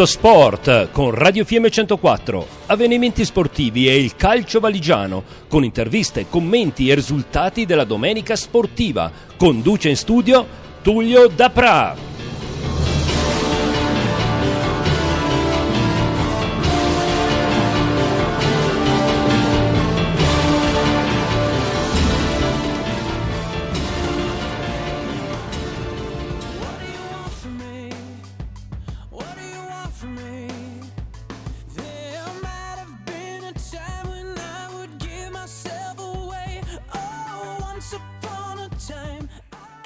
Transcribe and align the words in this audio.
Tutto 0.00 0.12
sport 0.12 0.92
con 0.92 1.10
Radio 1.10 1.44
Fiemme 1.44 1.68
104, 1.68 2.46
avvenimenti 2.68 3.22
sportivi 3.22 3.86
e 3.86 3.98
il 3.98 4.16
calcio 4.16 4.58
valigiano, 4.58 5.22
con 5.46 5.62
interviste, 5.62 6.24
commenti 6.30 6.88
e 6.88 6.94
risultati 6.94 7.66
della 7.66 7.84
domenica 7.84 8.34
sportiva. 8.34 9.12
Conduce 9.36 9.90
in 9.90 9.96
studio 9.96 10.46
Tullio 10.80 11.28
Dapra. 11.28 12.09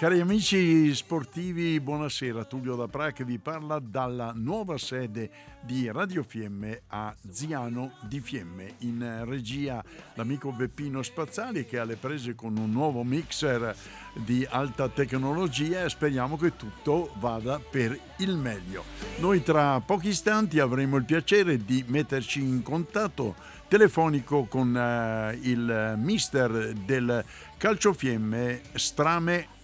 Cari 0.05 0.21
amici 0.21 0.95
sportivi, 0.95 1.81
buonasera. 1.81 2.45
Tullio 2.45 2.77
da 2.77 2.89
Pra 2.89 3.13
che 3.13 3.25
vi 3.25 3.39
parla 3.39 3.79
dalla 3.79 4.33
nuova 4.35 4.77
sede 4.77 5.31
di 5.63 5.91
Radio 5.91 6.23
Fiemme 6.23 6.83
a 6.89 7.15
Ziano 7.31 7.93
di 8.03 8.21
Fiemme. 8.21 8.75
In 8.81 9.23
regia 9.25 9.83
l'amico 10.13 10.53
Beppino 10.53 11.03
Spazzali 11.03 11.65
che 11.65 11.79
ha 11.79 11.85
le 11.85 11.97
prese 11.97 12.35
con 12.35 12.59
un 12.59 12.71
nuovo 12.71 13.03
mixer 13.03 13.75
di 14.13 14.47
alta 14.47 14.91
tecnologia 14.91 15.85
e 15.85 15.89
speriamo 15.89 16.37
che 16.37 16.55
tutto 16.55 17.15
vada 17.19 17.59
per 17.59 17.99
il 18.19 18.37
meglio. 18.37 18.85
Noi 19.21 19.43
tra 19.43 19.81
pochi 19.81 20.09
istanti 20.09 20.59
avremo 20.59 20.99
il 20.99 21.07
piacere 21.07 21.65
di 21.65 21.83
metterci 21.87 22.43
in 22.43 22.63
contatto 22.63 23.37
telefonico 23.69 24.45
con 24.45 24.75
uh, 24.75 25.35
il 25.49 25.95
mister 25.97 26.75
del 26.75 27.25
calciofiemme 27.57 28.61
Strame 28.75 29.55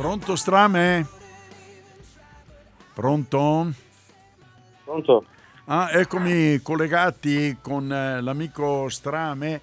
Pronto 0.00 0.34
Strame? 0.34 1.06
Pronto? 2.94 3.72
Pronto? 4.82 5.24
Ah, 5.66 5.90
eccomi 5.92 6.60
collegati 6.62 7.58
con 7.60 7.92
eh, 7.92 8.20
l'amico 8.20 8.88
Strame. 8.88 9.60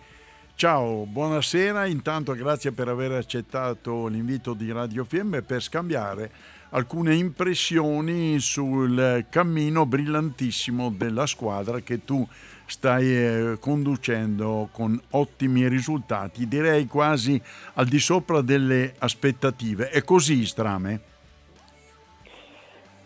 Ciao, 0.55 1.05
buonasera. 1.05 1.85
Intanto 1.85 2.33
grazie 2.33 2.71
per 2.71 2.87
aver 2.87 3.11
accettato 3.11 4.07
l'invito 4.07 4.53
di 4.53 4.71
Radio 4.71 5.03
Fiemme 5.03 5.41
per 5.41 5.61
scambiare 5.61 6.31
alcune 6.69 7.15
impressioni 7.15 8.39
sul 8.39 9.25
cammino 9.29 9.85
brillantissimo 9.85 10.91
della 10.91 11.25
squadra 11.25 11.79
che 11.79 12.05
tu 12.05 12.25
stai 12.67 13.05
eh, 13.07 13.57
conducendo 13.59 14.69
con 14.71 14.99
ottimi 15.11 15.67
risultati, 15.67 16.47
direi 16.47 16.85
quasi 16.85 17.41
al 17.75 17.85
di 17.85 17.99
sopra 17.99 18.41
delle 18.41 18.93
aspettative. 18.99 19.89
È 19.89 20.03
così, 20.03 20.45
Strame? 20.45 21.01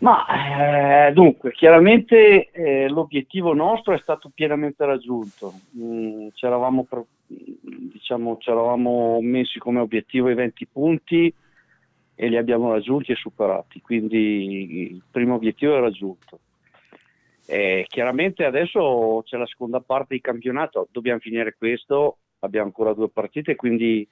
Ma 0.02 1.08
eh, 1.08 1.14
dunque, 1.14 1.52
chiaramente 1.52 2.50
eh, 2.50 2.88
l'obiettivo 2.90 3.54
nostro 3.54 3.94
è 3.94 4.00
stato 4.00 4.32
pienamente 4.34 4.84
raggiunto. 4.84 5.54
Mm, 5.78 6.30
ci, 6.34 6.46
eravamo, 6.46 6.88
diciamo, 7.28 9.20
messi 9.22 9.60
come 9.60 9.80
obiettivo 9.80 10.30
i 10.30 10.34
20 10.34 10.68
punti 10.72 11.32
e 12.16 12.28
li 12.28 12.38
abbiamo 12.38 12.72
raggiunti 12.72 13.12
e 13.12 13.16
superati, 13.16 13.80
quindi 13.82 14.92
il 14.92 15.02
primo 15.10 15.36
obiettivo 15.36 15.78
è 15.78 15.80
raggiunto. 15.80 16.40
Eh, 17.54 17.84
chiaramente 17.90 18.46
adesso 18.46 19.24
c'è 19.26 19.36
la 19.36 19.46
seconda 19.46 19.82
parte 19.82 20.16
di 20.16 20.22
campionato, 20.22 20.88
dobbiamo 20.90 21.20
finire 21.20 21.54
questo, 21.58 22.20
abbiamo 22.40 22.68
ancora 22.68 22.94
due 22.94 23.10
partite, 23.10 23.58
quindi 23.58 24.08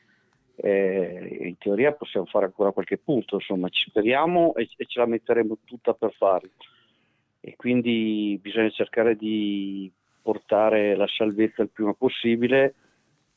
eh, 0.57 1.37
in 1.43 1.57
teoria 1.57 1.93
possiamo 1.93 2.25
fare 2.25 2.47
ancora 2.47 2.73
qualche 2.73 2.97
punto, 2.97 3.35
insomma 3.35 3.69
ci 3.69 3.87
speriamo 3.87 4.55
e, 4.55 4.67
e, 4.75 4.85
ce 4.85 4.99
la 4.99 5.05
metteremo 5.05 5.59
tutta 5.63 5.93
per 5.93 6.11
farlo. 6.17 6.49
E 7.39 7.55
quindi 7.55 8.37
bisogna 8.41 8.71
cercare 8.71 9.15
di 9.15 9.89
portare 10.21 10.97
la 10.97 11.07
salvezza 11.07 11.61
il 11.61 11.69
prima 11.69 11.93
possibile 11.93 12.75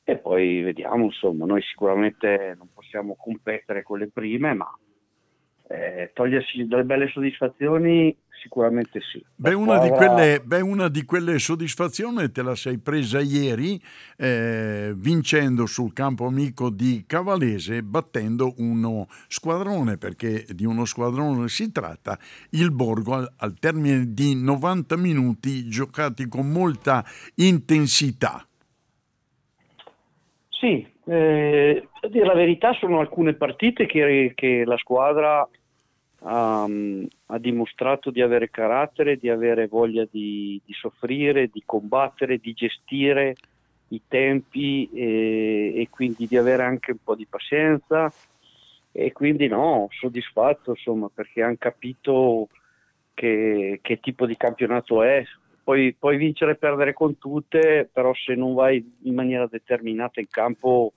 e 0.02 0.19
poi 0.19 0.62
vediamo, 0.62 1.04
insomma, 1.04 1.46
noi 1.46 1.62
sicuramente 1.62 2.56
non 2.58 2.70
possiamo 2.74 3.14
competere 3.14 3.84
con 3.84 4.00
le 4.00 4.08
prime, 4.08 4.52
ma 4.52 4.69
eh, 5.72 6.10
togliersi 6.12 6.66
delle 6.66 6.84
belle 6.84 7.09
soddisfazioni 7.09 8.15
sicuramente 8.43 9.00
sì. 9.00 9.25
Beh 9.37 9.55
una, 9.55 9.78
quelle, 9.78 10.41
beh 10.44 10.60
una, 10.60 10.88
di 10.88 11.05
quelle, 11.05 11.38
soddisfazioni 11.38 12.31
te 12.31 12.43
la 12.43 12.56
sei 12.56 12.78
presa 12.78 13.21
ieri 13.21 13.81
eh, 14.19 14.93
vincendo 14.97 15.66
sul 15.66 15.93
campo 15.93 16.27
amico 16.27 16.69
di 16.69 17.05
Cavalese 17.06 17.82
battendo 17.82 18.55
uno 18.59 19.06
squadrone 19.28 19.97
perché 19.97 20.44
di 20.55 20.65
uno 20.65 20.84
squadrone 20.84 21.49
si 21.49 21.71
tratta 21.71 22.19
il 22.50 22.72
Borgo 22.72 23.15
al, 23.15 23.32
al 23.38 23.59
termine 23.59 24.12
di 24.12 24.34
90 24.34 24.97
minuti 24.97 25.69
giocati 25.69 26.27
con 26.27 26.50
molta 26.50 27.05
intensità. 27.37 28.44
Sì, 30.49 30.87
eh, 31.06 31.88
dire 32.09 32.27
la 32.27 32.34
verità 32.34 32.72
sono 32.75 33.00
alcune 33.00 33.34
partite 33.34 33.87
che, 33.87 34.32
che 34.34 34.65
la 34.65 34.77
squadra 34.77 35.49
um, 36.22 37.06
ha 37.27 37.38
dimostrato 37.38 38.10
di 38.10 38.21
avere 38.21 38.50
carattere, 38.50 39.16
di 39.16 39.28
avere 39.28 39.66
voglia 39.66 40.06
di, 40.10 40.60
di, 40.65 40.72
soffrire, 40.72 41.49
di 41.49 41.62
combattere, 41.65 42.38
di 42.38 42.53
gestire 42.53 43.34
i 43.88 44.00
tempi 44.09 44.88
e, 44.93 45.72
e, 45.77 45.88
quindi 45.91 46.27
di 46.27 46.37
avere 46.37 46.62
anche 46.62 46.93
un 46.93 46.99
po' 47.03 47.15
di 47.15 47.27
pazienza 47.27 48.12
e 48.91 49.12
quindi 49.12 49.49
no, 49.49 49.88
soddisfatto 49.91 50.71
insomma 50.71 51.11
perché 51.12 51.43
hanno 51.43 51.56
capito 51.59 52.49
che, 53.15 53.81
che 53.82 54.00
tipo 54.00 54.27
di 54.27 54.37
campionato 54.37 55.03
è. 55.03 55.22
Poi, 55.65 55.94
puoi 55.97 56.16
vincere 56.16 56.53
e 56.53 56.56
perdere 56.56 56.93
con 56.93 57.19
tutte, 57.19 57.88
però 57.93 58.12
se 58.15 58.34
non 58.34 58.55
vai 58.55 58.84
in 59.03 59.15
maniera 59.15 59.47
determinata 59.47 60.19
in 60.19 60.26
campo 60.29 60.93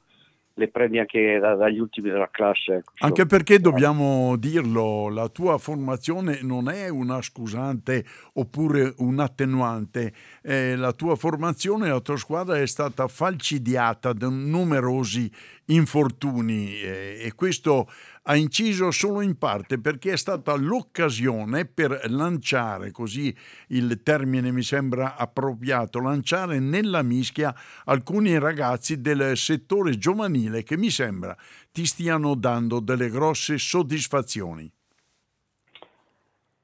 le 0.57 0.69
prendi 0.69 0.99
anche 0.99 1.37
da, 1.39 1.55
dagli 1.55 1.79
ultimi 1.79 2.09
della 2.09 2.29
classe. 2.31 2.75
Ecco. 2.75 2.93
Anche 2.99 3.25
perché 3.25 3.59
dobbiamo 3.59 4.35
dirlo, 4.37 5.09
la 5.09 5.27
tua 5.27 5.57
formazione 5.57 6.39
non 6.41 6.69
è 6.69 6.87
una 6.87 7.21
scusante 7.21 8.03
oppure 8.33 8.93
un 8.97 9.19
attenuante, 9.19 10.13
eh, 10.41 10.75
la 10.75 10.93
tua 10.93 11.15
formazione, 11.15 11.89
la 11.89 11.99
tua 11.99 12.17
squadra 12.17 12.57
è 12.57 12.67
stata 12.67 13.07
falcidiata 13.07 14.13
da 14.13 14.29
numerosi 14.29 15.29
infortuni 15.65 16.79
eh, 16.81 17.19
e 17.21 17.33
questo 17.33 17.89
ha 18.27 18.35
inciso 18.35 18.91
solo 18.91 19.21
in 19.21 19.37
parte 19.37 19.79
perché 19.79 20.13
è 20.13 20.17
stata 20.17 20.55
l'occasione 20.55 21.65
per 21.65 22.05
lanciare, 22.09 22.91
così 22.91 23.35
il 23.69 24.01
termine 24.01 24.51
mi 24.51 24.63
sembra 24.63 25.15
appropriato, 25.15 25.99
lanciare 25.99 26.59
nella 26.59 27.03
mischia 27.03 27.53
alcuni 27.85 28.37
ragazzi 28.39 28.99
del 28.99 29.37
settore 29.37 29.97
giovanile 29.97 30.63
che 30.63 30.77
mi 30.77 30.89
sembra 30.89 31.35
ti 31.71 31.85
stiano 31.85 32.35
dando 32.35 32.79
delle 32.79 33.09
grosse 33.09 33.57
soddisfazioni. 33.57 34.71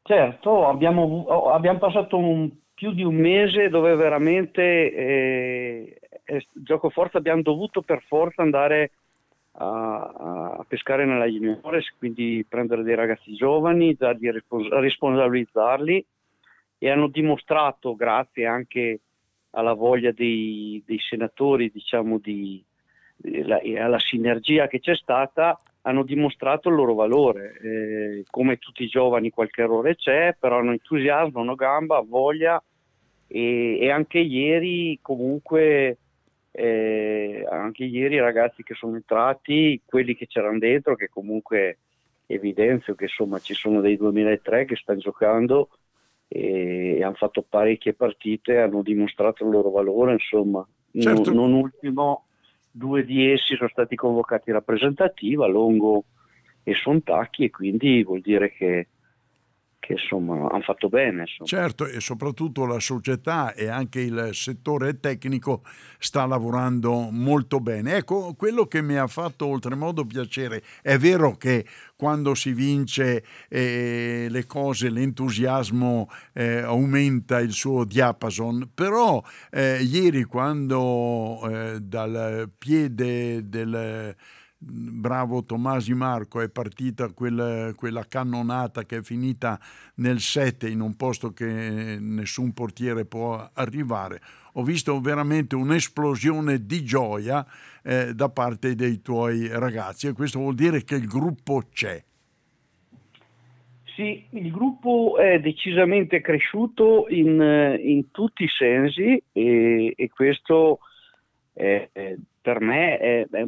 Certo, 0.03 0.67
abbiamo, 0.67 1.51
abbiamo 1.51 1.77
passato 1.77 2.17
un, 2.17 2.49
più 2.73 2.91
di 2.91 3.03
un 3.03 3.15
mese 3.15 3.69
dove 3.69 3.95
veramente 3.95 4.93
eh, 4.93 5.99
gioco 6.53 6.89
forza 6.89 7.19
abbiamo 7.19 7.43
dovuto 7.43 7.81
per 7.81 8.03
forza 8.07 8.41
andare 8.41 8.91
a, 9.53 10.55
a, 10.59 10.65
pescare 10.67 11.05
nella 11.05 11.25
juniores, 11.25 11.93
quindi 11.97 12.45
prendere 12.47 12.83
dei 12.83 12.95
ragazzi 12.95 13.33
giovani, 13.33 13.95
dargli 13.95 14.29
respons- 14.29 14.69
responsabilizzarli 14.69 16.05
e 16.77 16.89
hanno 16.89 17.07
dimostrato, 17.07 17.95
grazie 17.95 18.45
anche 18.45 18.99
alla 19.51 19.73
voglia 19.73 20.11
dei, 20.11 20.81
dei 20.85 20.99
senatori, 20.99 21.69
diciamo, 21.71 22.17
di, 22.17 22.63
la, 23.43 23.59
alla 23.77 23.99
sinergia 23.99 24.67
che 24.67 24.79
c'è 24.79 24.95
stata, 24.95 25.59
hanno 25.81 26.03
dimostrato 26.03 26.69
il 26.69 26.75
loro 26.75 26.93
valore. 26.93 27.57
Eh, 27.61 28.23
come 28.29 28.57
tutti 28.57 28.83
i 28.83 28.87
giovani 28.87 29.29
qualche 29.29 29.61
errore 29.61 29.95
c'è, 29.95 30.35
però 30.39 30.59
hanno 30.59 30.71
entusiasmo, 30.71 31.41
hanno 31.41 31.55
gamba, 31.55 31.99
voglia 31.99 32.61
e, 33.27 33.79
e 33.79 33.89
anche 33.89 34.19
ieri 34.19 34.99
comunque 35.01 35.97
eh, 36.51 37.45
anche 37.49 37.85
ieri 37.85 38.15
i 38.15 38.19
ragazzi 38.19 38.63
che 38.63 38.73
sono 38.73 38.95
entrati, 38.95 39.81
quelli 39.85 40.15
che 40.15 40.27
c'erano 40.27 40.59
dentro, 40.59 40.95
che 40.95 41.09
comunque 41.09 41.79
evidenzio 42.25 42.95
che 42.95 43.05
insomma 43.05 43.39
ci 43.39 43.53
sono 43.53 43.81
dei 43.81 43.97
2003 43.97 44.65
che 44.65 44.75
stanno 44.75 44.99
giocando 44.99 45.69
e, 46.27 46.97
e 46.97 47.03
hanno 47.03 47.15
fatto 47.15 47.45
parecchie 47.47 47.93
partite, 47.93 48.57
hanno 48.59 48.81
dimostrato 48.81 49.43
il 49.43 49.51
loro 49.51 49.69
valore, 49.69 50.13
insomma. 50.13 50.65
Certo. 50.93 51.33
Non, 51.33 51.51
non 51.51 51.59
ultimo, 51.61 52.25
due 52.69 53.05
di 53.05 53.31
essi 53.31 53.55
sono 53.55 53.69
stati 53.69 53.95
convocati 53.95 54.51
rappresentativa, 54.51 55.47
Longo 55.47 56.05
e 56.63 56.73
Sontacchi, 56.73 57.45
e 57.45 57.49
quindi 57.49 58.03
vuol 58.03 58.21
dire 58.21 58.51
che 58.51 58.87
che 59.81 59.93
insomma 59.93 60.47
hanno 60.49 60.61
fatto 60.61 60.87
bene. 60.87 61.21
Insomma. 61.21 61.49
Certo, 61.49 61.87
e 61.87 61.99
soprattutto 61.99 62.65
la 62.65 62.79
società 62.79 63.53
e 63.53 63.67
anche 63.67 63.99
il 63.99 64.29
settore 64.31 64.99
tecnico 64.99 65.63
sta 65.97 66.25
lavorando 66.25 67.09
molto 67.11 67.59
bene. 67.59 67.95
Ecco, 67.95 68.35
quello 68.35 68.67
che 68.67 68.81
mi 68.81 68.95
ha 68.95 69.07
fatto 69.07 69.47
oltremodo 69.47 70.05
piacere, 70.05 70.61
è 70.83 70.97
vero 70.97 71.35
che 71.35 71.65
quando 71.95 72.35
si 72.35 72.53
vince 72.53 73.23
eh, 73.49 74.27
le 74.29 74.45
cose, 74.45 74.89
l'entusiasmo 74.89 76.09
eh, 76.33 76.59
aumenta 76.59 77.39
il 77.39 77.51
suo 77.51 77.83
diapason, 77.83 78.69
però 78.73 79.21
eh, 79.49 79.81
ieri 79.81 80.23
quando 80.25 81.39
eh, 81.49 81.79
dal 81.81 82.49
piede 82.55 83.49
del 83.49 84.15
bravo 84.63 85.43
Tomasi 85.43 85.93
Marco 85.95 86.39
è 86.39 86.49
partita 86.49 87.11
quel, 87.11 87.73
quella 87.75 88.05
cannonata 88.07 88.83
che 88.85 88.97
è 88.97 89.01
finita 89.01 89.59
nel 89.95 90.19
7 90.19 90.69
in 90.69 90.81
un 90.81 90.95
posto 90.95 91.31
che 91.31 91.97
nessun 91.99 92.53
portiere 92.53 93.05
può 93.05 93.49
arrivare. 93.53 94.21
Ho 94.53 94.63
visto 94.63 94.99
veramente 94.99 95.55
un'esplosione 95.55 96.65
di 96.65 96.83
gioia 96.83 97.45
eh, 97.83 98.13
da 98.13 98.29
parte 98.29 98.75
dei 98.75 99.01
tuoi 99.01 99.47
ragazzi 99.47 100.07
e 100.07 100.13
questo 100.13 100.39
vuol 100.39 100.55
dire 100.55 100.83
che 100.83 100.95
il 100.95 101.07
gruppo 101.07 101.63
c'è. 101.73 102.03
Sì, 103.95 104.23
il 104.29 104.51
gruppo 104.51 105.17
è 105.17 105.39
decisamente 105.39 106.21
cresciuto 106.21 107.07
in, 107.09 107.77
in 107.83 108.11
tutti 108.11 108.43
i 108.43 108.47
sensi 108.47 109.21
e, 109.31 109.93
e 109.95 110.09
questo 110.09 110.79
è, 111.53 111.89
per 112.41 112.61
me 112.61 112.97
è, 112.97 113.27
è 113.29 113.45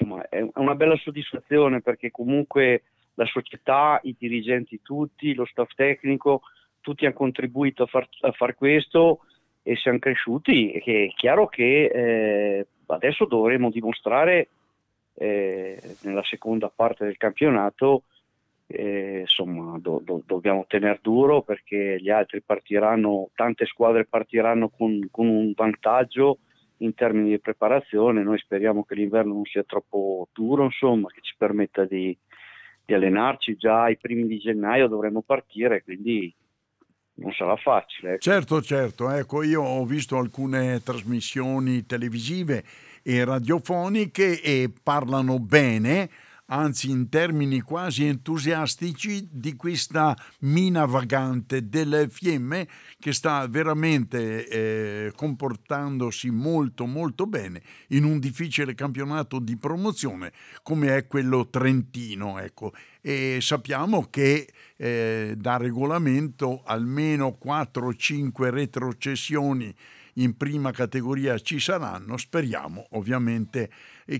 insomma, 0.00 0.28
è 0.28 0.44
una 0.54 0.74
bella 0.74 0.96
soddisfazione 0.96 1.80
perché 1.80 2.10
comunque 2.10 2.82
la 3.14 3.26
società, 3.26 4.00
i 4.02 4.16
dirigenti 4.18 4.80
tutti, 4.82 5.34
lo 5.34 5.44
staff 5.44 5.74
tecnico, 5.74 6.42
tutti 6.80 7.04
hanno 7.04 7.14
contribuito 7.14 7.82
a 7.82 7.86
far, 7.86 8.08
a 8.22 8.32
far 8.32 8.54
questo 8.54 9.20
e 9.62 9.76
siamo 9.76 9.98
cresciuti. 9.98 10.72
E 10.72 11.06
è 11.06 11.14
chiaro 11.14 11.46
che 11.46 11.84
eh, 11.84 12.66
adesso 12.86 13.26
dovremo 13.26 13.70
dimostrare 13.70 14.48
eh, 15.14 15.78
nella 16.02 16.24
seconda 16.24 16.72
parte 16.74 17.04
del 17.04 17.16
campionato 17.16 18.04
eh, 18.72 19.20
insomma 19.20 19.78
do, 19.80 20.00
do, 20.02 20.22
dobbiamo 20.24 20.64
tenere 20.68 21.00
duro 21.02 21.42
perché 21.42 21.98
gli 22.00 22.08
altri 22.08 22.40
partiranno, 22.40 23.30
tante 23.34 23.66
squadre 23.66 24.04
partiranno 24.04 24.68
con, 24.68 25.08
con 25.10 25.26
un 25.26 25.52
vantaggio 25.54 26.38
in 26.80 26.94
termini 26.94 27.30
di 27.30 27.40
preparazione. 27.40 28.22
Noi 28.22 28.38
speriamo 28.38 28.84
che 28.84 28.94
l'inverno 28.94 29.34
non 29.34 29.44
sia 29.44 29.64
troppo 29.64 30.28
duro, 30.32 30.64
insomma, 30.64 31.08
che 31.08 31.20
ci 31.22 31.34
permetta 31.36 31.84
di, 31.84 32.16
di 32.84 32.94
allenarci 32.94 33.56
già 33.56 33.84
ai 33.84 33.96
primi 33.96 34.26
di 34.26 34.38
gennaio 34.38 34.88
dovremo 34.88 35.22
partire, 35.22 35.82
quindi 35.82 36.34
non 37.14 37.32
sarà 37.32 37.56
facile. 37.56 38.12
Ecco. 38.12 38.20
Certo, 38.20 38.62
certo, 38.62 39.10
ecco, 39.10 39.42
io 39.42 39.62
ho 39.62 39.84
visto 39.84 40.16
alcune 40.16 40.80
trasmissioni 40.82 41.84
televisive 41.84 42.64
e 43.02 43.24
radiofoniche 43.24 44.40
e 44.42 44.70
parlano 44.82 45.38
bene 45.38 46.08
anzi 46.50 46.90
in 46.90 47.08
termini 47.08 47.60
quasi 47.60 48.06
entusiastici, 48.06 49.28
di 49.30 49.56
questa 49.56 50.16
mina 50.40 50.84
vagante 50.84 51.68
delle 51.68 52.08
fiemme 52.08 52.68
che 52.98 53.12
sta 53.12 53.46
veramente 53.48 54.46
eh, 54.48 55.12
comportandosi 55.14 56.30
molto 56.30 56.86
molto 56.86 57.26
bene 57.26 57.62
in 57.88 58.04
un 58.04 58.18
difficile 58.18 58.74
campionato 58.74 59.38
di 59.38 59.56
promozione 59.56 60.32
come 60.62 60.96
è 60.96 61.06
quello 61.06 61.48
trentino. 61.48 62.38
Ecco. 62.38 62.72
E 63.00 63.38
sappiamo 63.40 64.08
che 64.10 64.52
eh, 64.76 65.34
da 65.36 65.56
regolamento 65.56 66.62
almeno 66.64 67.38
4-5 67.42 68.50
retrocessioni 68.50 69.74
in 70.14 70.36
prima 70.36 70.70
categoria 70.70 71.38
ci 71.38 71.60
saranno. 71.60 72.16
Speriamo 72.16 72.86
ovviamente 72.90 73.70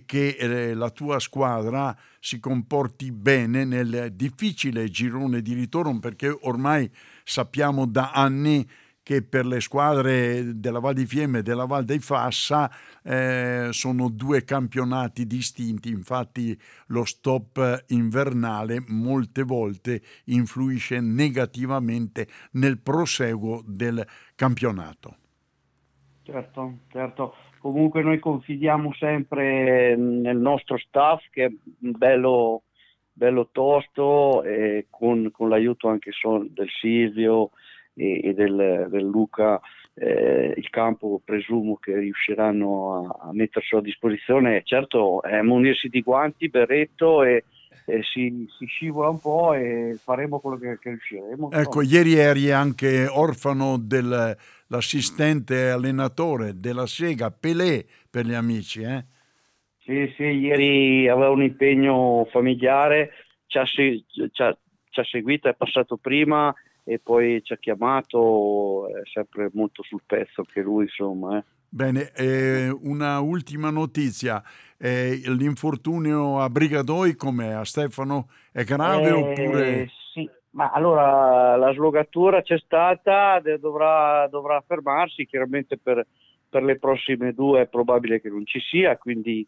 che 0.07 0.37
eh, 0.39 0.75
la 0.75 0.91
tua 0.91 1.19
squadra 1.19 1.97
si 2.19 2.39
comporti 2.39 3.13
bene 3.13 3.65
nel 3.65 4.13
difficile 4.13 4.89
girone 4.89 5.43
di 5.43 5.55
ritorno 5.55 5.99
perché 5.99 6.29
ormai 6.43 6.91
sappiamo 7.25 7.87
da 7.87 8.13
anni 8.13 8.69
che 9.03 9.23
per 9.23 9.45
le 9.45 9.61
squadre 9.61 10.61
della 10.61 10.79
Val 10.79 10.95
di 10.95 11.05
Fiemme 11.05 11.39
e 11.39 11.43
della 11.43 11.65
Val 11.65 11.85
dei 11.85 11.99
Fassa 11.99 12.71
eh, 13.03 13.71
sono 13.73 14.09
due 14.09 14.45
campionati 14.45 15.27
distinti, 15.27 15.89
infatti 15.89 16.57
lo 16.87 17.05
stop 17.05 17.87
invernale 17.89 18.85
molte 18.87 19.43
volte 19.43 20.01
influisce 20.27 21.01
negativamente 21.01 22.29
nel 22.53 22.79
proseguo 22.79 23.65
del 23.67 24.07
campionato. 24.37 25.17
Certo, 26.23 26.79
certo. 26.91 27.35
Comunque 27.59 28.03
noi 28.03 28.19
confidiamo 28.19 28.93
sempre 28.95 29.97
nel 29.97 30.37
nostro 30.37 30.79
staff 30.79 31.25
che 31.31 31.45
è 31.45 31.51
bello, 31.79 32.63
bello 33.13 33.49
tosto 33.53 34.43
e 34.43 34.87
con, 34.89 35.31
con 35.31 35.49
l'aiuto 35.49 35.89
anche 35.89 36.11
del 36.51 36.69
Silvio 36.81 37.51
e, 37.95 38.21
e 38.25 38.35
del, 38.35 38.87
del, 38.89 39.05
Luca 39.05 39.61
eh, 39.95 40.55
il 40.57 40.71
campo 40.71 41.21
presumo 41.23 41.77
che 41.77 41.99
riusciranno 41.99 43.17
a, 43.21 43.29
a 43.29 43.33
mettersi 43.33 43.75
a 43.75 43.81
disposizione. 43.81 44.63
Certo 44.65 45.23
è 45.23 45.43
munirsi 45.43 45.89
di 45.89 46.01
guanti, 46.01 46.49
berretto 46.49 47.23
e, 47.25 47.45
e 47.85 48.03
si, 48.03 48.47
si, 48.57 48.65
scivola 48.67 49.09
un 49.11 49.21
po' 49.21 49.53
e 49.53 49.99
faremo 50.03 50.39
quello 50.39 50.57
che, 50.57 50.79
che 50.79 50.91
riusciremo. 50.91 51.51
Ecco, 51.51 51.81
no? 51.81 51.87
ieri 51.87 52.15
eri 52.15 52.51
anche 52.51 53.07
orfano 53.07 53.77
dell'assistente 54.71 55.69
allenatore 55.71 56.61
della 56.61 56.87
Sega, 56.87 57.33
Pelé 57.33 57.85
per 58.09 58.25
gli 58.25 58.35
amici, 58.35 58.83
eh? 58.83 59.05
Sì, 59.79 60.13
sì, 60.17 60.23
ieri 60.23 61.09
aveva 61.09 61.31
un 61.31 61.43
impegno 61.43 62.29
familiare, 62.31 63.11
ci 63.47 63.59
ha, 63.59 63.65
ci 63.65 64.05
ha, 64.37 64.57
ci 64.89 65.01
ha 65.01 65.05
seguito, 65.05 65.49
è 65.49 65.55
passato 65.55 65.97
prima 65.97 66.55
e 66.85 67.01
poi 67.01 67.43
ci 67.43 67.53
ha 67.53 67.57
chiamato, 67.57 68.87
è 68.89 69.03
sempre 69.13 69.51
molto 69.53 69.83
sul 69.83 70.03
pezzo 70.07 70.45
che 70.45 70.61
lui, 70.61 70.85
insomma. 70.85 71.39
Eh. 71.39 71.45
Bene, 71.69 72.13
eh, 72.13 72.69
una 72.69 73.19
ultima 73.19 73.71
notizia. 73.71 74.43
Eh, 74.79 75.21
l'infortunio 75.25 76.41
a 76.41 76.49
Brigadoi 76.49 77.17
come 77.17 77.55
a 77.55 77.65
Stefano 77.65 78.31
è 78.53 78.63
grave 78.63 79.09
eh, 79.09 79.13
oppure... 79.13 79.91
Sì, 80.13 80.29
ma 80.51 80.71
allora 80.71 81.57
la 81.57 81.73
slogatura 81.73 82.43
c'è 82.43 82.59
stata, 82.59 83.41
dovrà, 83.59 84.27
dovrà 84.29 84.63
fermarsi, 84.67 85.27
chiaramente 85.27 85.79
per, 85.79 86.07
per, 86.49 86.63
le 86.63 86.79
prossime 86.79 87.33
due 87.33 87.63
è 87.63 87.67
probabile 87.67 88.21
che 88.21 88.29
non 88.29 88.45
ci 88.45 88.59
sia, 88.59 88.97
quindi, 88.97 89.47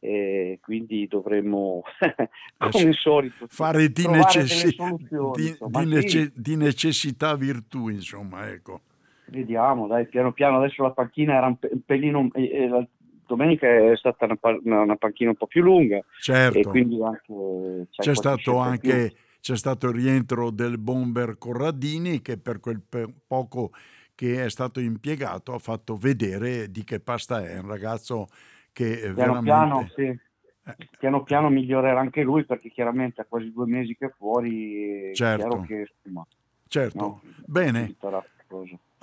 eh, 0.00 0.58
quindi 0.60 1.06
dovremmo, 1.06 1.82
come 2.58 2.84
il 2.84 2.94
solito, 2.94 3.46
fare 3.48 3.88
di, 3.88 4.06
necessi- 4.06 4.76
di, 4.76 5.56
di, 5.66 5.86
nece- 5.86 6.32
di 6.34 6.56
necessità 6.56 7.34
virtù, 7.36 7.88
insomma, 7.88 8.50
ecco. 8.50 8.80
Vediamo, 9.26 9.86
dai, 9.86 10.06
piano 10.06 10.32
piano. 10.32 10.58
Adesso 10.58 10.82
la 10.82 10.90
panchina 10.90 11.36
era 11.36 11.46
un, 11.46 11.56
pelino. 11.84 12.28
Eh, 12.34 12.44
eh, 12.44 12.68
la 12.68 12.86
domenica 13.26 13.66
è 13.66 13.96
stata 13.96 14.26
una, 14.26 14.82
una, 14.82 14.96
panchina 14.96 15.30
un 15.30 15.36
po' 15.36 15.46
più 15.46 15.62
lunga. 15.62 16.04
Certo. 16.20 16.58
E 16.58 16.62
quindi 16.62 17.02
anche, 17.02 17.86
c'è, 17.90 18.14
stato 18.14 18.58
anche 18.58 19.14
c'è 19.44 19.58
stato 19.58 19.88
il 19.88 19.96
rientro 19.96 20.48
del 20.48 20.78
bomber 20.78 21.36
Corradini 21.36 22.22
che 22.22 22.38
per 22.38 22.60
quel 22.60 22.80
poco 23.26 23.72
che 24.14 24.42
è 24.42 24.48
stato 24.48 24.80
impiegato 24.80 25.52
ha 25.52 25.58
fatto 25.58 25.96
vedere 25.96 26.70
di 26.70 26.82
che 26.82 26.98
pasta 26.98 27.46
è. 27.46 27.58
Un 27.58 27.66
ragazzo 27.66 28.28
che 28.72 29.12
piano 29.14 29.14
veramente... 29.14 29.42
Piano, 29.44 29.88
sì. 29.94 30.02
Eh. 30.02 30.88
Piano 30.98 31.22
piano 31.24 31.50
migliorerà 31.50 32.00
anche 32.00 32.22
lui 32.22 32.46
perché 32.46 32.70
chiaramente 32.70 33.20
ha 33.20 33.26
quasi 33.28 33.52
due 33.52 33.66
mesi 33.66 33.94
che 33.94 34.06
è 34.06 34.14
fuori. 34.16 35.14
Certo. 35.14 35.60
Che, 35.60 35.90
insomma, 35.94 36.26
certo. 36.66 36.98
No, 36.98 37.20
Bene. 37.44 37.94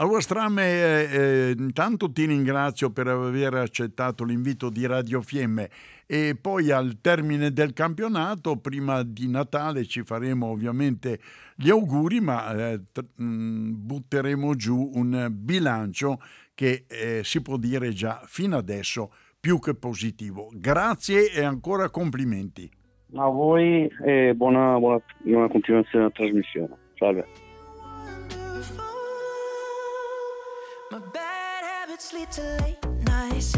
Allora 0.02 0.20
Strame, 0.20 0.64
eh, 0.64 1.10
eh, 1.12 1.56
intanto 1.56 2.12
ti 2.12 2.26
ringrazio 2.26 2.90
per 2.90 3.06
aver 3.06 3.54
accettato 3.54 4.24
l'invito 4.24 4.72
di 4.72 4.88
Radio 4.88 5.22
Fiemme 5.22 5.70
e 6.08 6.36
poi 6.42 6.72
al 6.72 6.98
termine 7.02 7.52
del 7.52 7.74
campionato, 7.74 8.58
prima 8.58 9.04
di 9.04 9.30
Natale, 9.30 9.86
ci 9.86 10.02
faremo 10.02 10.48
ovviamente 10.48 11.20
gli 11.56 11.70
auguri, 11.70 12.20
ma 12.20 12.52
eh, 12.52 12.82
t- 12.92 13.06
mh, 13.16 13.24
mm, 13.24 13.74
butteremo 13.86 14.56
giù 14.56 14.90
un 14.96 15.28
bilancio 15.32 16.18
che 16.56 16.86
eh, 16.88 17.22
si 17.24 17.44
può 17.44 17.58
dire 17.58 17.92
già 17.92 18.24
fino 18.26 18.58
adesso 18.58 19.14
più 19.40 19.60
che 19.60 19.76
positivo. 19.76 20.50
Grazie 20.52 21.32
e 21.32 21.44
ancora 21.44 21.92
complimenti. 21.92 22.68
A 23.18 23.28
voi 23.28 23.88
e 24.04 24.34
buona, 24.34 24.80
buona, 24.80 25.00
buona 25.20 25.48
continuazione 25.48 26.06
della 26.06 26.10
trasmissione. 26.10 26.76
Salve. 26.96 27.50
Lead 32.14 32.32
to 32.32 32.42
late 32.62 32.84
nights 33.06 33.56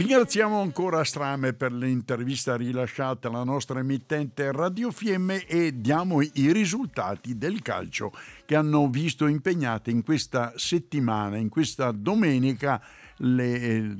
Ringraziamo 0.00 0.58
ancora 0.62 1.04
Strame 1.04 1.52
per 1.52 1.72
l'intervista 1.72 2.56
rilasciata 2.56 3.28
alla 3.28 3.44
nostra 3.44 3.80
emittente 3.80 4.50
Radio 4.50 4.90
Fiemme 4.90 5.44
e 5.44 5.78
diamo 5.78 6.22
i 6.22 6.52
risultati 6.52 7.36
del 7.36 7.60
calcio 7.60 8.10
che 8.46 8.56
hanno 8.56 8.88
visto 8.88 9.26
impegnate 9.26 9.90
in 9.90 10.02
questa 10.02 10.54
settimana, 10.56 11.36
in 11.36 11.50
questa 11.50 11.92
domenica, 11.92 12.80
le, 13.16 13.94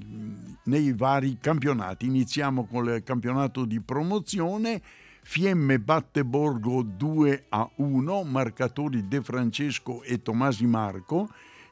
nei 0.63 0.95
vari 0.95 1.37
campionati. 1.39 2.07
Iniziamo 2.07 2.65
con 2.65 2.89
il 2.89 3.03
campionato 3.03 3.67
di 3.67 3.79
promozione. 3.81 4.81
Fiemme 5.21 5.81
batte 5.81 6.25
Borgo 6.25 6.81
2 6.81 7.45
a 7.51 7.71
1, 7.75 8.23
marcatori 8.23 9.07
De 9.07 9.21
Francesco 9.21 10.03
e 10.03 10.23
Tomasi 10.23 10.65
Marco. 10.65 11.29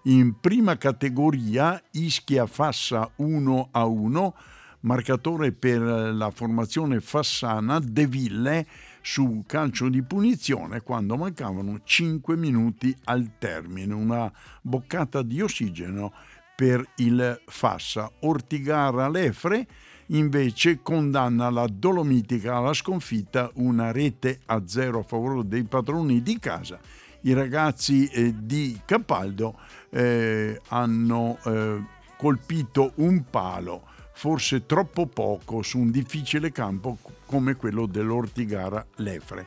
In 0.09 0.41
prima 0.41 0.79
categoria 0.79 1.79
Ischia 1.91 2.47
Fassa 2.47 3.11
1 3.17 3.69
a 3.73 3.85
1, 3.85 4.35
marcatore 4.81 5.53
per 5.53 5.83
la 5.83 6.31
formazione 6.31 7.01
fassana 7.01 7.79
De 7.79 8.07
Ville 8.07 8.67
su 9.03 9.45
calcio 9.47 9.91
di 9.91 10.03
punizione 10.03 10.81
quando 10.81 11.19
mancavano 11.19 11.81
5 11.85 12.37
minuti 12.39 12.97
al 13.05 13.33
termine, 13.37 13.93
una 13.93 14.33
boccata 14.63 15.21
di 15.21 15.43
ossigeno 15.43 16.15
per 16.57 16.83
il 16.97 17.43
Fassa. 17.45 18.11
Ortigara 18.21 19.11
Lefre 19.11 19.67
invece 20.07 20.81
condanna 20.81 21.51
la 21.51 21.67
Dolomitica 21.71 22.57
alla 22.57 22.73
sconfitta, 22.73 23.51
una 23.57 23.93
rete 23.93 24.41
a 24.47 24.63
zero 24.67 25.01
a 25.01 25.03
favore 25.03 25.47
dei 25.47 25.65
padroni 25.65 26.23
di 26.23 26.39
casa. 26.39 26.81
I 27.23 27.33
ragazzi 27.33 28.07
eh, 28.07 28.33
di 28.37 28.81
Capaldo 28.85 29.59
eh, 29.91 30.61
hanno 30.69 31.39
eh, 31.45 31.83
colpito 32.17 32.93
un 32.97 33.25
palo, 33.29 33.83
forse 34.13 34.67
troppo 34.67 35.07
poco, 35.07 35.63
su 35.63 35.79
un 35.79 35.91
difficile 35.91 36.53
campo 36.53 36.99
come 37.27 37.57
quello 37.57 37.87
dell'Ortigara 37.87 38.87
Lefre. 38.97 39.47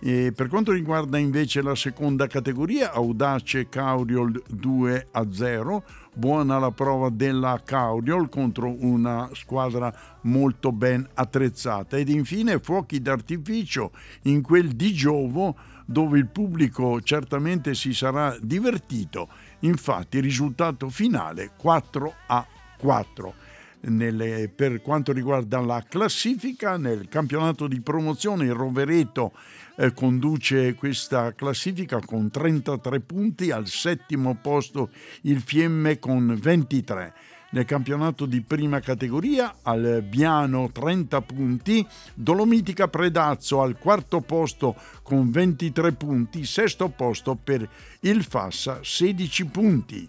E 0.00 0.32
per 0.32 0.46
quanto 0.46 0.70
riguarda 0.70 1.18
invece 1.18 1.60
la 1.60 1.74
seconda 1.74 2.28
categoria, 2.28 2.92
Audace 2.92 3.68
Cauriol 3.68 4.40
2 4.48 5.08
a 5.10 5.26
0, 5.28 5.82
buona 6.14 6.58
la 6.60 6.70
prova 6.70 7.08
della 7.08 7.60
Cauriol 7.64 8.28
contro 8.28 8.72
una 8.78 9.28
squadra 9.32 9.92
molto 10.22 10.70
ben 10.70 11.04
attrezzata. 11.14 11.96
Ed 11.96 12.10
infine 12.10 12.60
fuochi 12.60 13.02
d'artificio 13.02 13.90
in 14.22 14.40
quel 14.40 14.68
di 14.68 14.92
Giovo 14.92 15.56
dove 15.90 16.18
il 16.18 16.26
pubblico 16.26 17.00
certamente 17.00 17.74
si 17.74 17.94
sarà 17.94 18.36
divertito. 18.42 19.28
Infatti, 19.60 20.20
risultato 20.20 20.90
finale 20.90 21.52
4 21.56 22.14
a 22.26 22.46
4. 22.78 23.34
Nelle, 23.80 24.50
per 24.54 24.82
quanto 24.82 25.12
riguarda 25.12 25.60
la 25.60 25.82
classifica, 25.88 26.76
nel 26.76 27.08
campionato 27.08 27.66
di 27.66 27.80
promozione 27.80 28.44
il 28.44 28.52
Rovereto 28.52 29.32
eh, 29.76 29.94
conduce 29.94 30.74
questa 30.74 31.32
classifica 31.34 32.00
con 32.04 32.28
33 32.28 33.00
punti, 33.00 33.50
al 33.50 33.66
settimo 33.66 34.34
posto 34.34 34.90
il 35.22 35.40
Fiemme 35.40 35.98
con 35.98 36.36
23 36.38 37.14
nel 37.50 37.64
campionato 37.64 38.26
di 38.26 38.42
prima 38.42 38.80
categoria 38.80 39.56
al 39.62 40.04
Biano 40.06 40.70
30 40.70 41.20
punti, 41.22 41.86
Dolomitica 42.14 42.88
Predazzo 42.88 43.62
al 43.62 43.78
quarto 43.78 44.20
posto 44.20 44.76
con 45.02 45.30
23 45.30 45.92
punti, 45.92 46.44
sesto 46.44 46.88
posto 46.88 47.38
per 47.42 47.66
il 48.00 48.22
Fassa 48.22 48.80
16 48.82 49.46
punti. 49.46 50.08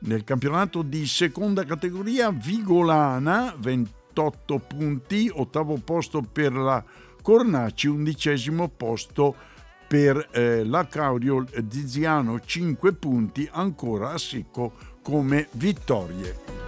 Nel 0.00 0.24
campionato 0.24 0.82
di 0.82 1.06
seconda 1.06 1.64
categoria 1.64 2.30
Vigolana 2.30 3.54
28 3.58 4.58
punti, 4.60 5.30
ottavo 5.32 5.76
posto 5.78 6.22
per 6.22 6.52
la 6.52 6.82
Cornacci, 7.20 7.88
undicesimo 7.88 8.68
posto 8.68 9.34
per 9.86 10.28
eh, 10.32 10.64
la 10.64 10.86
Caurio 10.86 11.44
di 11.62 11.86
Ziano 11.86 12.40
5 12.40 12.92
punti, 12.94 13.48
ancora 13.50 14.12
a 14.12 14.18
secco 14.18 14.72
come 15.02 15.48
vittorie. 15.52 16.67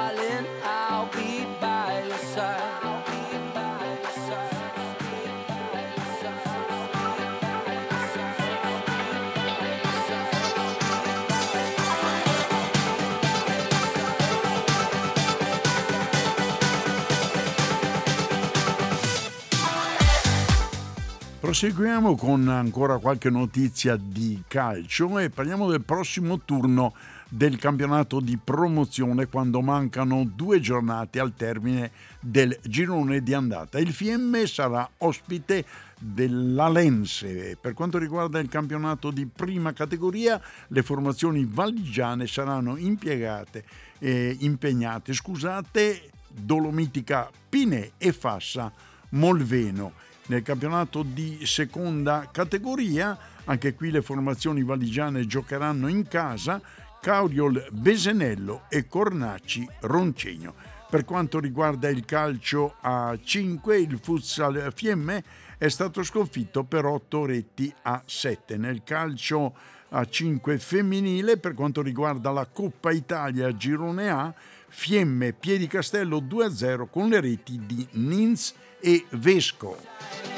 Proseguiamo 21.51 22.15
con 22.15 22.47
ancora 22.47 22.97
qualche 22.99 23.29
notizia 23.29 23.97
di 23.97 24.41
calcio 24.47 25.19
e 25.19 25.29
parliamo 25.29 25.69
del 25.69 25.83
prossimo 25.83 26.39
turno 26.45 26.93
del 27.27 27.57
campionato 27.57 28.21
di 28.21 28.39
promozione 28.41 29.25
quando 29.25 29.59
mancano 29.59 30.23
due 30.23 30.61
giornate 30.61 31.19
al 31.19 31.33
termine 31.35 31.91
del 32.21 32.57
girone 32.63 33.21
di 33.21 33.33
andata. 33.33 33.79
Il 33.79 33.91
Fiemme 33.91 34.47
sarà 34.47 34.89
ospite 34.99 35.65
della 35.99 36.69
Lense. 36.69 37.57
Per 37.59 37.73
quanto 37.73 37.97
riguarda 37.97 38.39
il 38.39 38.47
campionato 38.47 39.11
di 39.11 39.25
prima 39.25 39.73
categoria, 39.73 40.41
le 40.69 40.83
formazioni 40.83 41.45
valigiane 41.45 42.27
saranno 42.27 42.77
impiegate, 42.77 43.65
eh, 43.99 44.37
impegnate, 44.39 45.11
scusate, 45.11 46.11
Dolomitica 46.29 47.29
Pine 47.49 47.91
e 47.97 48.13
Fassa 48.13 48.71
Molveno 49.09 50.07
nel 50.31 50.43
campionato 50.43 51.03
di 51.03 51.45
seconda 51.45 52.29
categoria 52.31 53.17
Anche 53.45 53.73
qui 53.73 53.89
le 53.89 54.01
formazioni 54.01 54.63
valigiane 54.63 55.25
giocheranno 55.25 55.87
in 55.87 56.07
casa 56.07 56.61
Cauriol 57.01 57.67
Besenello 57.71 58.63
e 58.69 58.87
Cornacci 58.87 59.67
Roncegno. 59.81 60.53
Per 60.89 61.05
quanto 61.05 61.39
riguarda 61.39 61.89
il 61.89 62.05
calcio 62.05 62.75
a 62.81 63.17
5, 63.21 63.79
il 63.79 63.99
futsal 64.01 64.71
Fiemme 64.75 65.23
è 65.57 65.69
stato 65.69 66.03
sconfitto 66.03 66.63
per 66.63 66.85
8 66.85 67.25
retti 67.25 67.73
a 67.83 68.03
7. 68.05 68.57
Nel 68.57 68.83
calcio 68.83 69.55
a 69.93 70.05
5 70.05 70.57
femminile, 70.57 71.37
per 71.37 71.53
quanto 71.53 71.81
riguarda 71.81 72.31
la 72.31 72.45
Coppa 72.45 72.91
Italia 72.91 73.55
Girone 73.55 74.09
A, 74.09 74.33
Fiemme 74.67 75.33
Piedicastello 75.33 76.19
2-0 76.19 76.87
con 76.89 77.09
le 77.09 77.19
reti 77.19 77.61
di 77.65 77.85
Nins 77.91 78.53
e 78.79 79.05
Vesco. 79.11 80.30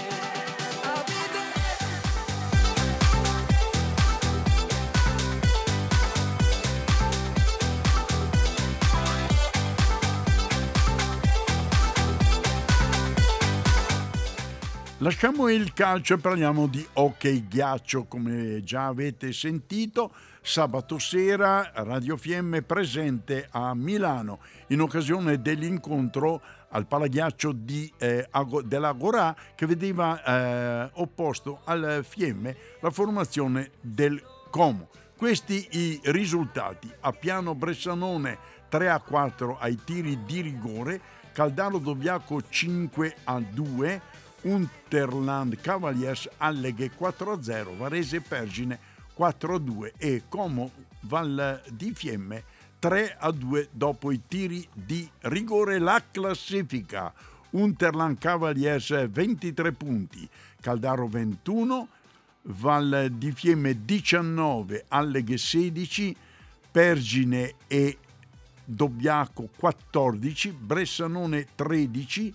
Lasciamo 15.04 15.50
il 15.50 15.74
calcio 15.74 16.14
e 16.14 16.18
parliamo 16.18 16.66
di 16.66 16.88
hockey 16.94 17.46
ghiaccio, 17.50 18.06
come 18.06 18.64
già 18.64 18.86
avete 18.86 19.34
sentito. 19.34 20.14
Sabato 20.42 20.98
sera 20.98 21.72
Radio 21.74 22.16
Fiemme 22.16 22.62
presente 22.62 23.50
a 23.52 23.76
Milano 23.76 24.40
in 24.68 24.80
occasione 24.80 25.42
dell'incontro 25.42 26.42
al 26.70 26.88
palaghiaccio 26.88 27.52
di, 27.52 27.92
eh, 27.98 28.30
dell'Agorà 28.64 29.36
che 29.56 29.66
vedeva 29.66 30.24
eh, 30.24 30.90
opposto 30.94 31.60
al 31.66 32.06
Fiemme 32.08 32.56
la 32.80 32.90
formazione 32.90 33.72
del 33.82 34.24
Como. 34.50 34.88
Questi 35.18 35.68
i 35.72 36.00
risultati. 36.04 36.90
A 37.02 37.12
piano 37.12 37.56
Bressanone 37.56 38.38
3 38.70 38.90
a 38.90 39.02
4 39.02 39.58
ai 39.60 39.78
tiri 39.84 40.24
di 40.24 40.40
rigore, 40.40 41.02
Caldaro 41.34 41.80
Dobbiaco 41.80 42.42
5 42.48 43.16
a 43.26 43.42
2, 43.42 44.02
Unterland 44.44 45.60
Cavaliers 45.62 46.28
Alleghe 46.38 46.92
4-0, 46.98 47.76
Varese 47.78 48.22
Pergine 48.22 48.80
4-2 49.18 49.92
e 49.98 50.24
Como 50.28 50.72
Val 51.02 51.62
di 51.70 51.94
Fiemme 51.94 52.44
3-2 52.82 53.68
dopo 53.72 54.12
i 54.12 54.22
tiri 54.28 54.68
di 54.74 55.10
rigore. 55.22 55.80
La 55.80 56.04
classifica 56.12 57.14
Unterland 57.52 58.18
Cavaliers 58.18 59.08
23 59.10 59.72
punti, 59.72 60.28
Caldaro 60.60 61.08
21, 61.08 61.88
Val 62.44 63.10
di 63.12 63.32
Fiemme 63.32 63.86
19, 63.86 64.86
Alleghe 64.90 65.38
16, 65.38 66.16
Pergine 66.72 67.54
e 67.68 67.98
Dobbiaco 68.66 69.50
14, 69.56 70.52
Bressanone 70.52 71.48
13, 71.56 72.34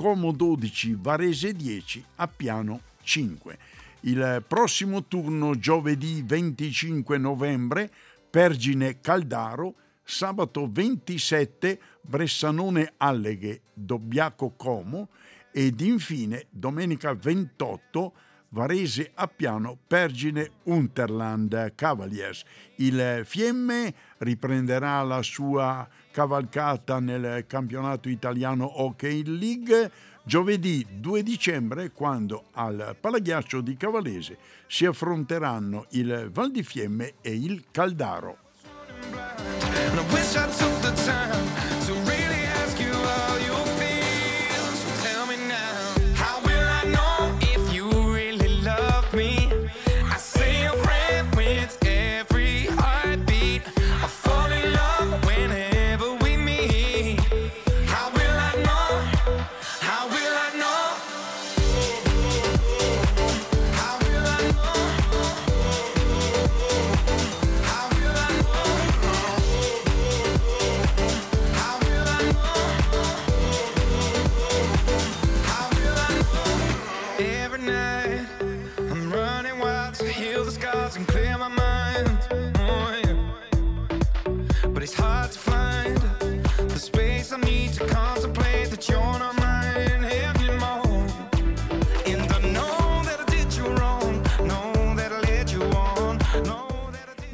Como 0.00 0.32
12, 0.32 0.96
Varese 0.98 1.52
10, 1.52 2.02
Appiano 2.16 2.80
5. 3.02 3.58
Il 4.04 4.42
prossimo 4.48 5.04
turno 5.04 5.58
giovedì 5.58 6.22
25 6.22 7.18
novembre, 7.18 7.90
Pergine 8.30 9.02
Caldaro, 9.02 9.74
sabato 10.02 10.66
27 10.72 11.78
Bressanone 12.00 12.94
Alleghe, 12.96 13.60
Dobbiaco 13.74 14.54
Como 14.56 15.08
ed 15.52 15.78
infine 15.82 16.46
domenica 16.48 17.12
28 17.12 18.12
Varese 18.48 19.10
Appiano, 19.12 19.76
Pergine 19.86 20.50
Unterland 20.62 21.74
Cavaliers. 21.74 22.42
Il 22.76 23.20
Fiemme 23.26 23.92
riprenderà 24.20 25.02
la 25.02 25.22
sua 25.22 25.86
cavalcata 26.10 26.98
nel 26.98 27.44
campionato 27.46 28.08
italiano 28.08 28.82
Hockey 28.82 29.22
League 29.24 29.90
giovedì 30.22 30.86
2 30.90 31.22
dicembre 31.22 31.90
quando 31.92 32.44
al 32.52 32.96
Palaghiaccio 32.98 33.60
di 33.60 33.76
Cavalese 33.76 34.36
si 34.66 34.84
affronteranno 34.84 35.86
il 35.90 36.30
Val 36.32 36.50
di 36.50 36.62
Fiemme 36.62 37.14
e 37.20 37.34
il 37.34 37.64
Caldaro. 37.70 38.36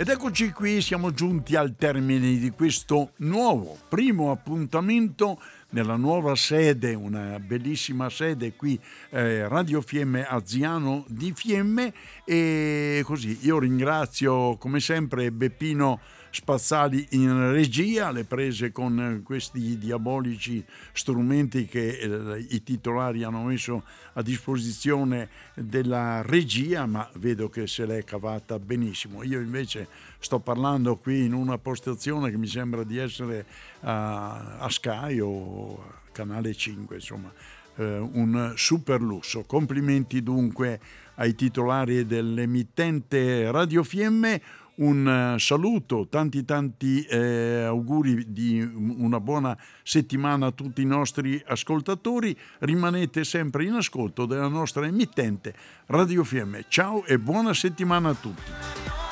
Ed 0.07 0.12
eccoci 0.12 0.53
qui, 0.53 0.81
siamo 0.83 1.11
giunti 1.11 1.57
al 1.57 1.75
termine 1.77 2.38
di 2.38 2.51
questo 2.51 3.14
nuovo 3.16 3.77
primo 3.88 4.31
appuntamento 4.31 5.40
nella 5.71 5.97
nuova 5.97 6.37
sede, 6.37 6.95
una 6.95 7.40
bellissima 7.40 8.09
sede 8.09 8.55
qui, 8.55 8.79
eh, 9.11 9.49
Radio 9.49 9.81
Fiemme 9.81 10.25
Aziano 10.25 11.05
di 11.09 11.33
Fiemme 11.35 11.92
e 12.29 13.03
così 13.05 13.39
io 13.43 13.61
ringrazio 13.61 14.57
come 14.57 14.81
sempre 14.81 15.31
Beppino 15.31 16.01
Spazzali 16.37 17.07
in 17.12 17.53
regia, 17.53 18.11
le 18.11 18.25
prese 18.25 18.71
con 18.71 19.23
questi 19.25 19.79
diabolici 19.79 20.62
strumenti 20.93 21.65
che 21.65 21.99
eh, 21.99 22.47
i 22.51 22.62
titolari 22.62 23.23
hanno 23.23 23.45
messo 23.45 23.85
a 24.15 24.23
disposizione 24.23 25.31
della 25.55 26.21
regia, 26.21 26.85
ma 26.85 27.09
vedo 27.15 27.49
che 27.49 27.67
se 27.67 27.87
l'è 27.87 28.05
cavata 28.05 28.59
benissimo. 28.59 29.23
Io 29.23 29.41
invece 29.41 29.89
sto 30.19 30.39
parlando 30.41 30.97
qui 30.97 31.25
in 31.25 31.33
una 31.33 31.57
postazione 31.57 32.31
che 32.31 32.37
mi 32.37 32.49
sembra 32.49 32.83
di 32.83 32.99
essere 32.99 33.47
a, 33.81 34.67
Sky 34.69 35.21
o 35.21 35.95
Canale 36.12 36.53
5, 36.53 36.97
insomma, 36.97 37.33
eh, 37.77 37.97
un 37.99 38.53
super 38.57 39.01
lusso. 39.01 39.45
Complimenti 39.45 40.23
dunque 40.23 40.81
ai 41.16 41.35
titolari 41.35 42.07
dell'emittente 42.07 43.50
Radio 43.50 43.83
Fiemme 43.83 44.40
un 44.76 45.35
eh, 45.35 45.38
saluto, 45.38 46.07
tanti 46.09 46.44
tanti 46.44 47.02
eh, 47.02 47.64
auguri 47.64 48.33
di 48.33 48.61
una 48.61 49.20
buona 49.20 49.57
settimana 49.83 50.46
a 50.46 50.52
tutti 50.52 50.83
i 50.83 50.87
nostri 50.87 51.42
ascoltatori. 51.46 52.37
Rimanete 52.61 53.24
sempre 53.24 53.64
in 53.64 53.74
ascolto 53.74 54.26
della 54.26 54.48
nostra 54.48 54.87
emittente 54.87 55.55
Radio 55.87 56.24
Fiemme. 56.24 56.64
Ciao 56.68 57.05
e 57.05 57.18
buona 57.18 57.55
settimana 57.55 58.11
a 58.11 58.14
tutti. 58.14 59.06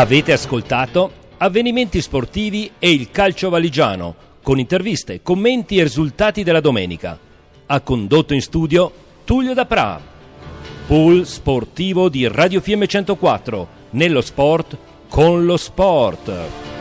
Avete 0.00 0.32
ascoltato 0.32 1.12
avvenimenti 1.36 2.00
sportivi 2.00 2.70
e 2.78 2.90
il 2.90 3.10
calcio 3.10 3.50
valigiano 3.50 4.14
con 4.42 4.58
interviste, 4.58 5.20
commenti 5.20 5.76
e 5.76 5.82
risultati 5.82 6.42
della 6.42 6.62
domenica. 6.62 7.18
Ha 7.66 7.80
condotto 7.82 8.32
in 8.32 8.40
studio 8.40 8.90
Tullio 9.24 9.52
da 9.52 9.66
Pra. 9.66 10.00
Pool 10.86 11.26
sportivo 11.26 12.08
di 12.08 12.26
Radio 12.26 12.62
FM 12.62 12.84
104 12.84 13.68
nello 13.90 14.22
sport 14.22 14.78
con 15.06 15.44
lo 15.44 15.58
sport. 15.58 16.79